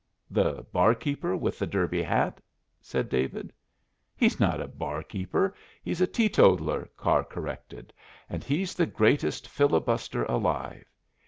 [0.31, 2.41] "The barkeeper with the derby hat?"
[2.81, 3.53] said David.
[4.15, 7.93] "He's not a barkeeper, he's a teetotaler," Carr corrected,
[8.27, 10.87] "and he's the greatest filibuster alive.